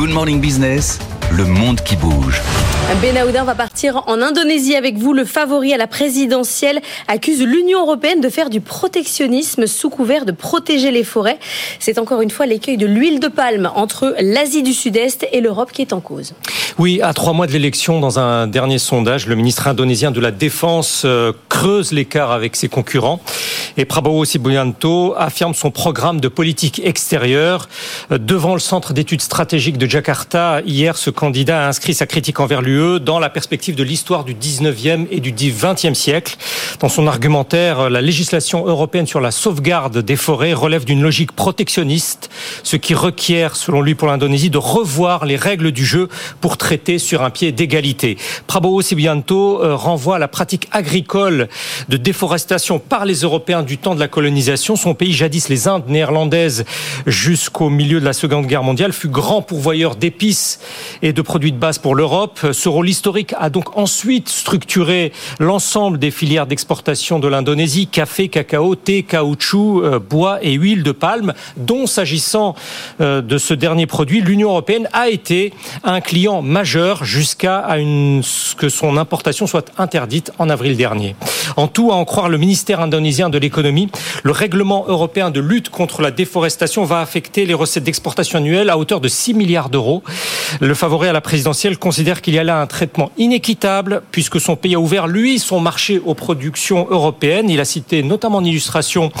Good 0.00 0.12
Morning 0.12 0.40
Business, 0.40 0.98
le 1.30 1.44
monde 1.44 1.82
qui 1.82 1.94
bouge. 1.94 2.40
Benahouda, 3.02 3.44
va 3.44 3.54
partir 3.54 4.02
en 4.06 4.22
Indonésie 4.22 4.74
avec 4.74 4.96
vous. 4.96 5.12
Le 5.12 5.26
favori 5.26 5.74
à 5.74 5.76
la 5.76 5.86
présidentielle 5.86 6.80
accuse 7.06 7.42
l'Union 7.42 7.82
européenne 7.82 8.22
de 8.22 8.30
faire 8.30 8.48
du 8.48 8.62
protectionnisme 8.62 9.66
sous 9.66 9.90
couvert 9.90 10.24
de 10.24 10.32
protéger 10.32 10.90
les 10.90 11.04
forêts. 11.04 11.38
C'est 11.80 11.98
encore 11.98 12.22
une 12.22 12.30
fois 12.30 12.46
l'écueil 12.46 12.78
de 12.78 12.86
l'huile 12.86 13.20
de 13.20 13.28
palme 13.28 13.70
entre 13.74 14.16
l'Asie 14.20 14.62
du 14.62 14.72
Sud-Est 14.72 15.28
et 15.32 15.42
l'Europe 15.42 15.70
qui 15.70 15.82
est 15.82 15.92
en 15.92 16.00
cause. 16.00 16.32
Oui, 16.78 17.00
à 17.02 17.12
trois 17.12 17.34
mois 17.34 17.46
de 17.46 17.52
l'élection, 17.52 18.00
dans 18.00 18.18
un 18.18 18.46
dernier 18.46 18.78
sondage, 18.78 19.26
le 19.26 19.34
ministre 19.34 19.68
indonésien 19.68 20.10
de 20.10 20.20
la 20.20 20.30
Défense 20.30 21.02
euh, 21.04 21.32
creuse 21.50 21.92
l'écart 21.92 22.32
avec 22.32 22.56
ses 22.56 22.68
concurrents. 22.68 23.20
Et 23.76 23.84
Prabowo 23.84 24.24
Sibianto 24.24 25.14
affirme 25.16 25.54
son 25.54 25.70
programme 25.70 26.20
de 26.20 26.28
politique 26.28 26.80
extérieure. 26.84 27.68
Euh, 28.10 28.18
devant 28.18 28.54
le 28.54 28.60
centre 28.60 28.92
d'études 28.92 29.20
stratégiques 29.20 29.78
de 29.78 29.86
Jakarta, 29.86 30.60
hier, 30.66 30.96
ce 30.96 31.10
candidat 31.10 31.64
a 31.64 31.68
inscrit 31.68 31.94
sa 31.94 32.06
critique 32.06 32.40
envers 32.40 32.62
l'UE 32.62 33.00
dans 33.00 33.18
la 33.18 33.30
perspective 33.30 33.74
de 33.74 33.82
l'histoire 33.82 34.24
du 34.24 34.34
19e 34.34 35.06
et 35.10 35.20
du 35.20 35.32
20e 35.32 35.94
siècle. 35.94 36.36
Dans 36.80 36.88
son 36.88 37.06
argumentaire, 37.06 37.90
la 37.90 38.00
législation 38.00 38.66
européenne 38.66 39.06
sur 39.06 39.20
la 39.20 39.30
sauvegarde 39.30 39.98
des 39.98 40.16
forêts 40.16 40.52
relève 40.52 40.84
d'une 40.84 41.02
logique 41.02 41.32
protectionniste, 41.32 42.30
ce 42.62 42.76
qui 42.76 42.94
requiert, 42.94 43.56
selon 43.56 43.82
lui, 43.82 43.94
pour 43.94 44.08
l'Indonésie, 44.08 44.50
de 44.50 44.58
revoir 44.58 45.24
les 45.24 45.36
règles 45.36 45.72
du 45.72 45.84
jeu 45.84 46.08
pour 46.40 46.56
traiter 46.56 46.98
sur 46.98 47.22
un 47.22 47.30
pied 47.30 47.52
d'égalité. 47.52 48.16
Prabowo 48.46 48.82
Sibianto 48.82 49.62
euh, 49.62 49.74
renvoie 49.74 50.16
à 50.16 50.18
la 50.18 50.28
pratique 50.28 50.68
agricole 50.70 51.48
de 51.88 51.96
déforestation 51.96 52.78
par 52.78 53.04
les 53.04 53.20
Européens 53.20 53.59
du 53.62 53.78
temps 53.78 53.94
de 53.94 54.00
la 54.00 54.08
colonisation. 54.08 54.76
Son 54.76 54.94
pays, 54.94 55.12
jadis 55.12 55.48
les 55.48 55.68
Indes 55.68 55.88
néerlandaises, 55.88 56.64
jusqu'au 57.06 57.70
milieu 57.70 58.00
de 58.00 58.04
la 58.04 58.12
Seconde 58.12 58.46
Guerre 58.46 58.62
mondiale, 58.62 58.92
fut 58.92 59.08
grand 59.08 59.42
pourvoyeur 59.42 59.96
d'épices 59.96 60.60
et 61.02 61.12
de 61.12 61.22
produits 61.22 61.52
de 61.52 61.58
base 61.58 61.78
pour 61.78 61.94
l'Europe. 61.94 62.40
Ce 62.52 62.68
rôle 62.68 62.88
historique 62.88 63.34
a 63.38 63.50
donc 63.50 63.76
ensuite 63.76 64.28
structuré 64.28 65.12
l'ensemble 65.38 65.98
des 65.98 66.10
filières 66.10 66.46
d'exportation 66.46 67.18
de 67.18 67.28
l'Indonésie, 67.28 67.86
café, 67.86 68.28
cacao, 68.28 68.74
thé, 68.74 69.02
caoutchouc, 69.02 69.82
euh, 69.82 69.98
bois 69.98 70.38
et 70.42 70.52
huile 70.52 70.82
de 70.82 70.92
palme, 70.92 71.34
dont 71.56 71.86
s'agissant 71.86 72.54
euh, 73.00 73.20
de 73.22 73.38
ce 73.38 73.54
dernier 73.54 73.86
produit, 73.86 74.20
l'Union 74.20 74.50
européenne 74.50 74.88
a 74.92 75.08
été 75.08 75.52
un 75.84 76.00
client 76.00 76.42
majeur 76.42 77.04
jusqu'à 77.04 77.66
ce 78.22 78.54
que 78.54 78.68
son 78.68 78.96
importation 78.96 79.46
soit 79.46 79.72
interdite 79.78 80.32
en 80.38 80.50
avril 80.50 80.76
dernier. 80.76 81.14
En 81.56 81.68
tout, 81.68 81.92
à 81.92 81.94
en 81.94 82.04
croire 82.04 82.28
le 82.28 82.38
ministère 82.38 82.80
indonésien 82.80 83.28
de 83.28 83.38
l'économie, 83.38 83.88
le 84.22 84.32
règlement 84.32 84.84
européen 84.88 85.30
de 85.30 85.40
lutte 85.40 85.68
contre 85.68 86.02
la 86.02 86.10
déforestation 86.10 86.84
va 86.84 87.00
affecter 87.00 87.46
les 87.46 87.54
recettes 87.54 87.84
d'exportation 87.84 88.38
annuelles 88.38 88.70
à 88.70 88.78
hauteur 88.78 89.00
de 89.00 89.08
6 89.08 89.34
milliards 89.34 89.70
d'euros. 89.70 90.02
Le 90.60 90.74
favori 90.74 91.08
à 91.08 91.12
la 91.12 91.20
présidentielle 91.20 91.78
considère 91.78 92.20
qu'il 92.22 92.34
y 92.34 92.38
a 92.38 92.44
là 92.44 92.60
un 92.60 92.66
traitement 92.66 93.12
inéquitable 93.18 94.02
puisque 94.10 94.40
son 94.40 94.56
pays 94.56 94.74
a 94.74 94.80
ouvert, 94.80 95.06
lui, 95.06 95.38
son 95.38 95.60
marché 95.60 96.00
aux 96.04 96.14
productions 96.14 96.86
européennes. 96.90 97.48
Il 97.48 97.60
a 97.60 97.64
cité 97.64 98.02
notamment 98.02 98.38
en 98.38 98.44
illustration 98.44 99.12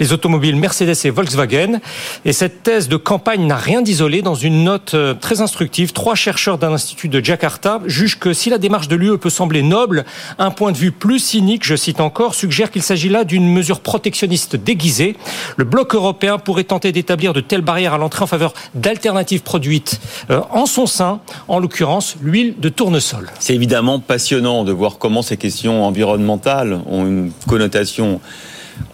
les 0.00 0.12
automobiles 0.12 0.56
Mercedes 0.56 0.96
et 1.04 1.10
Volkswagen. 1.10 1.80
Et 2.24 2.32
cette 2.32 2.62
thèse 2.62 2.88
de 2.88 2.96
campagne 2.96 3.46
n'a 3.46 3.56
rien 3.56 3.82
d'isolé. 3.82 4.22
Dans 4.22 4.34
une 4.34 4.64
note 4.64 4.94
euh, 4.94 5.14
très 5.14 5.40
instructive, 5.40 5.92
trois 5.92 6.14
chercheurs 6.14 6.58
d'un 6.58 6.72
institut 6.72 7.08
de 7.08 7.24
Jakarta 7.24 7.80
jugent 7.86 8.18
que 8.18 8.32
si 8.32 8.50
la 8.50 8.58
démarche 8.58 8.88
de 8.88 8.96
l'UE 8.96 9.18
peut 9.18 9.30
sembler 9.30 9.62
noble, 9.62 10.04
un 10.38 10.50
point 10.50 10.72
de 10.72 10.76
vue 10.76 10.92
plus 10.92 11.18
cynique, 11.18 11.64
je 11.64 11.76
cite 11.76 12.00
encore, 12.00 12.34
suggère 12.34 12.70
qu'il 12.70 12.82
s'agit 12.82 13.08
là 13.08 13.24
d'une 13.24 13.52
mesure 13.52 13.80
protectionniste 13.80 14.56
déguisée. 14.56 15.16
Le 15.56 15.64
bloc 15.64 15.94
européen 15.94 16.38
pourrait 16.38 16.64
tenter 16.64 16.92
d'établir 16.92 17.32
de 17.32 17.40
telles 17.40 17.62
barrières 17.62 17.94
à 17.94 17.98
l'entrée 17.98 18.22
en 18.22 18.26
faveur 18.26 18.54
d'alternatives 18.74 19.42
produites 19.42 20.00
euh, 20.30 20.40
en 20.50 20.66
en 21.48 21.58
l'occurrence 21.58 22.16
l'huile 22.22 22.54
de 22.58 22.68
tournesol. 22.68 23.28
C'est 23.40 23.54
évidemment 23.54 23.98
passionnant 23.98 24.64
de 24.64 24.72
voir 24.72 24.98
comment 24.98 25.22
ces 25.22 25.36
questions 25.36 25.84
environnementales 25.84 26.80
ont 26.86 27.04
une 27.04 27.32
connotation 27.48 28.20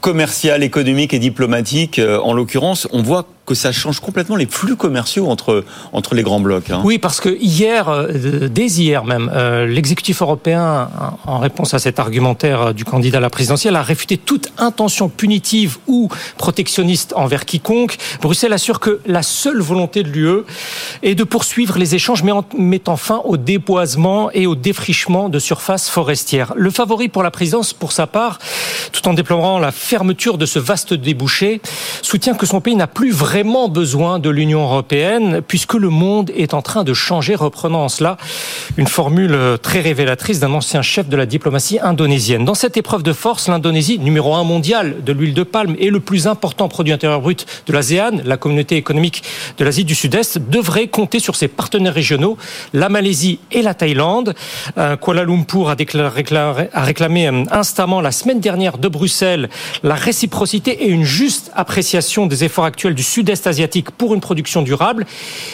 commerciale, 0.01 0.63
économique 0.63 1.13
et 1.13 1.19
diplomatique. 1.19 1.99
Euh, 1.99 2.19
en 2.21 2.33
l'occurrence, 2.33 2.89
on 2.93 3.03
voit 3.03 3.27
que 3.47 3.55
ça 3.55 3.73
change 3.73 4.01
complètement 4.01 4.37
les 4.37 4.47
flux 4.47 4.77
commerciaux 4.77 5.29
entre, 5.29 5.65
entre 5.93 6.15
les 6.15 6.23
grands 6.23 6.41
blocs. 6.41 6.71
Hein. 6.71 6.81
Oui, 6.85 6.99
parce 6.99 7.21
que 7.21 7.37
hier, 7.41 7.89
euh, 7.89 8.49
dès 8.49 8.67
hier 8.67 9.05
même, 9.05 9.31
euh, 9.35 9.67
l'exécutif 9.67 10.23
européen, 10.23 10.89
en 11.27 11.39
réponse 11.39 11.75
à 11.75 11.79
cet 11.79 11.99
argumentaire 11.99 12.61
euh, 12.63 12.73
du 12.73 12.85
candidat 12.85 13.19
à 13.19 13.21
la 13.21 13.31
présidentielle, 13.31 13.77
a 13.77 13.83
réfuté 13.83 14.17
toute 14.17 14.49
intention 14.59 15.09
punitive 15.09 15.77
ou 15.87 16.09
protectionniste 16.39 17.13
envers 17.17 17.45
quiconque. 17.45 17.97
Bruxelles 18.23 18.53
assure 18.53 18.81
que 18.81 19.01
la 19.07 19.23
seule 19.23 19.61
volonté 19.61 20.03
de 20.03 20.09
l'UE 20.09 20.45
est 21.03 21.15
de 21.15 21.25
poursuivre 21.25 21.77
les 21.77 21.95
échanges, 21.95 22.23
mais 22.23 22.33
en 22.33 22.45
mettant 22.57 22.97
fin 22.97 23.21
au 23.25 23.37
déboisement 23.37 24.31
et 24.33 24.47
au 24.47 24.55
défrichement 24.55 25.29
de 25.29 25.39
surfaces 25.39 25.91
forestières. 25.91 26.55
Le 26.57 26.71
favori 26.71 27.09
pour 27.09 27.23
la 27.23 27.31
présidence, 27.31 27.75
pour 27.75 27.93
sa 27.93 28.07
part, 28.07 28.39
tout 28.93 29.07
en 29.07 29.13
déplorant 29.13 29.59
la 29.59 29.73
fermeture 29.73 30.39
de 30.39 30.47
ce 30.47 30.59
vaste 30.59 30.95
débouché, 30.95 31.61
soutient 32.01 32.35
que 32.35 32.47
son 32.47 32.61
pays 32.61 32.77
n'a 32.77 32.87
plus 32.87 33.11
vraiment 33.11 33.34
vraiment 33.35 33.69
besoin 33.69 34.21
de 34.21 34.31
l'Union 34.31 34.63
européenne 34.63 35.43
puisque 35.43 35.75
le 35.75 35.89
monde 35.89 36.31
est 36.37 36.55
en 36.55 36.63
train 36.63 36.85
de 36.85 36.95
changer, 36.95 37.35
reprenant 37.35 37.83
en 37.83 37.89
cela 37.89 38.17
une 38.77 38.87
formule 38.87 39.37
très 39.61 39.81
révélatrice 39.81 40.39
d'un 40.39 40.53
ancien 40.53 40.83
chef 40.83 41.09
de 41.09 41.17
la 41.17 41.27
diplomatie 41.27 41.81
indonésienne. 41.81 42.45
Dans 42.45 42.55
cette 42.55 42.77
épreuve 42.77 43.03
de 43.03 43.13
force, 43.13 43.49
l'Indonésie, 43.49 43.99
numéro 43.99 44.37
un 44.37 44.45
mondial 44.45 45.03
de 45.03 45.13
l'huile 45.13 45.35
de 45.35 45.43
palme 45.43 45.75
et 45.81 45.91
le 45.91 45.99
plus 45.99 46.29
important 46.29 46.69
produit 46.69 46.93
intérieur 46.93 47.21
brut 47.21 47.45
de 47.67 47.73
l'ASEAN, 47.73 48.21
la 48.25 48.37
communauté 48.37 48.77
économique 48.77 49.25
de 49.59 49.65
l'Asie 49.65 49.85
du 49.85 49.97
Sud-Est, 49.97 50.39
devrait 50.39 50.87
compter 50.87 51.19
sur 51.19 51.35
ses 51.35 51.49
partenaires 51.49 51.95
régionaux, 51.95 52.39
la 52.73 52.89
Malaisie 52.89 53.41
et 53.51 53.63
la 53.63 53.75
Thaïlande. 53.75 54.37
Euh, 54.79 54.97
Kuala 54.97 55.25
Lumpur 55.25 55.71
a, 55.71 55.75
a 55.75 56.85
réclamé 56.85 57.27
euh, 57.27 57.43
instamment 57.51 58.01
la 58.01 58.13
semaine 58.13 58.39
dernière 58.39 58.79
de 58.79 58.87
Bruxelles 58.87 59.49
la 59.83 59.97
réciprocité 59.97 60.85
et 60.85 60.89
une 60.89 61.03
juste 61.03 61.51
appréciation 61.57 62.27
des 62.27 62.45
efforts 62.45 62.67
actuels 62.67 62.95
du 62.95 63.03
Sud 63.03 63.24
est 63.31 63.47
asiatique 63.47 63.91
pour 63.91 64.15
une 64.15 64.21
production 64.21 64.63
durable. 64.63 65.07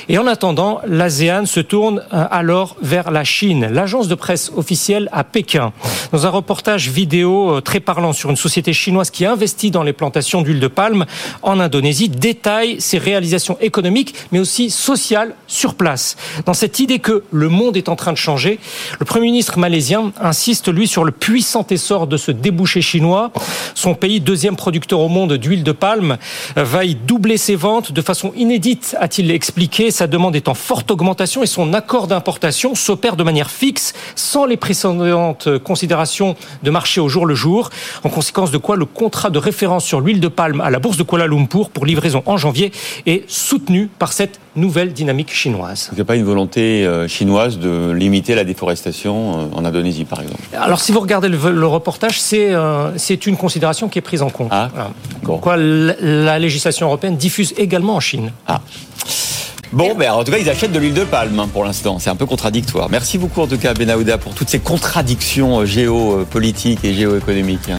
Et 0.08 0.18
en 0.18 0.26
attendant, 0.26 0.80
l'ASEAN 0.86 1.46
se 1.46 1.60
tourne 1.60 2.02
euh, 2.12 2.26
alors 2.30 2.76
vers 2.82 3.10
la 3.10 3.24
Chine. 3.24 3.68
L'agence 3.70 4.08
de 4.08 4.14
presse 4.14 4.52
officielle 4.56 5.08
à 5.12 5.24
Pékin, 5.24 5.72
dans 6.12 6.26
un 6.26 6.30
reportage 6.30 6.88
vidéo 6.88 7.56
euh, 7.56 7.60
très 7.60 7.80
parlant 7.80 8.12
sur 8.12 8.30
une 8.30 8.36
société 8.36 8.72
chinoise 8.72 9.10
qui 9.10 9.24
investit 9.24 9.70
dans 9.70 9.82
les 9.82 9.92
plantations 9.92 10.42
d'huile 10.42 10.60
de 10.60 10.68
palme 10.68 11.06
en 11.42 11.60
Indonésie, 11.60 12.08
détaille 12.08 12.80
ses 12.80 12.98
réalisations 12.98 13.56
économiques, 13.60 14.14
mais 14.32 14.38
aussi 14.38 14.70
sociales 14.70 15.34
sur 15.46 15.74
place. 15.74 16.16
Dans 16.46 16.54
cette 16.54 16.78
idée 16.80 16.98
que 16.98 17.24
le 17.30 17.48
monde 17.48 17.76
est 17.76 17.88
en 17.88 17.96
train 17.96 18.12
de 18.12 18.16
changer, 18.16 18.58
le 18.98 19.04
Premier 19.04 19.26
ministre 19.26 19.58
malaisien 19.58 20.12
insiste, 20.20 20.72
lui, 20.72 20.86
sur 20.86 21.04
le 21.04 21.12
puissant 21.12 21.66
essor 21.70 22.06
de 22.06 22.16
ce 22.16 22.30
débouché 22.30 22.82
chinois. 22.82 23.30
Son 23.74 23.94
pays, 23.94 24.20
deuxième 24.20 24.56
producteur 24.56 25.00
au 25.00 25.08
monde 25.08 25.34
d'huile 25.34 25.64
de 25.64 25.72
palme, 25.72 26.18
va 26.56 26.84
y 26.84 26.94
doubler 26.94 27.36
ses 27.36 27.56
ventes 27.60 27.92
de 27.92 28.00
façon 28.00 28.32
inédite, 28.36 28.96
a-t-il 28.98 29.30
expliqué. 29.30 29.90
Sa 29.90 30.06
demande 30.06 30.34
est 30.34 30.48
en 30.48 30.54
forte 30.54 30.90
augmentation 30.90 31.42
et 31.42 31.46
son 31.46 31.74
accord 31.74 32.06
d'importation 32.06 32.74
s'opère 32.74 33.16
de 33.16 33.22
manière 33.22 33.50
fixe, 33.50 33.92
sans 34.16 34.46
les 34.46 34.56
précédentes 34.56 35.58
considérations 35.58 36.36
de 36.62 36.70
marché 36.70 37.00
au 37.00 37.08
jour 37.08 37.26
le 37.26 37.34
jour. 37.34 37.68
En 38.02 38.08
conséquence 38.08 38.50
de 38.50 38.58
quoi, 38.58 38.76
le 38.76 38.86
contrat 38.86 39.28
de 39.28 39.38
référence 39.38 39.84
sur 39.84 40.00
l'huile 40.00 40.20
de 40.20 40.28
palme 40.28 40.62
à 40.62 40.70
la 40.70 40.78
bourse 40.78 40.96
de 40.96 41.02
Kuala 41.02 41.26
Lumpur 41.26 41.68
pour 41.68 41.84
livraison 41.84 42.22
en 42.24 42.38
janvier 42.38 42.72
est 43.04 43.28
soutenu 43.30 43.90
par 43.98 44.14
cette 44.14 44.40
nouvelle 44.56 44.92
dynamique 44.92 45.32
chinoise. 45.32 45.88
Il 45.92 45.96
n'y 45.96 46.00
a 46.00 46.04
pas 46.04 46.16
une 46.16 46.24
volonté 46.24 46.84
euh, 46.84 47.06
chinoise 47.06 47.58
de 47.58 47.92
limiter 47.92 48.34
la 48.34 48.44
déforestation 48.44 49.38
euh, 49.38 49.44
en 49.54 49.64
Indonésie, 49.64 50.04
par 50.04 50.20
exemple? 50.20 50.40
Alors, 50.58 50.80
si 50.80 50.92
vous 50.92 51.00
regardez 51.00 51.28
le, 51.28 51.66
reportage, 51.66 52.20
c'est 52.20 52.52
euh, 52.52 52.96
c'est 52.96 53.26
une 53.26 53.36
considération 53.36 53.88
qui 53.88 53.98
est 53.98 54.02
prise 54.02 54.22
en 54.22 54.30
compte. 54.30 54.48
Ah, 54.50 54.70
Quoi, 55.38 55.56
la 55.56 56.38
législation 56.38 56.86
européenne 56.86 57.16
diffuse 57.16 57.54
également 57.56 57.96
en 57.96 58.00
Chine. 58.00 58.32
Ah. 58.46 58.60
Bon, 59.72 59.94
ben, 59.94 60.10
en 60.10 60.24
tout 60.24 60.32
cas, 60.32 60.38
ils 60.38 60.50
achètent 60.50 60.72
de 60.72 60.80
l'huile 60.80 60.94
de 60.94 61.04
palme 61.04 61.38
hein, 61.38 61.48
pour 61.52 61.64
l'instant. 61.64 62.00
C'est 62.00 62.10
un 62.10 62.16
peu 62.16 62.26
contradictoire. 62.26 62.90
Merci 62.90 63.18
beaucoup, 63.18 63.40
en 63.40 63.46
tout 63.46 63.56
cas, 63.56 63.72
Benahouda, 63.72 64.18
pour 64.18 64.34
toutes 64.34 64.48
ces 64.48 64.58
contradictions 64.58 65.60
euh, 65.60 65.64
géopolitiques 65.64 66.84
et 66.84 66.92
géoéconomiques. 66.92 67.68